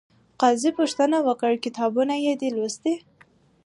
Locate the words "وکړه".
1.27-1.61